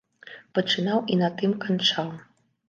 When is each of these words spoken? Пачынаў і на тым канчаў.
Пачынаў 0.59 0.97
і 1.17 1.19
на 1.21 1.29
тым 1.43 1.53
канчаў. 1.67 2.11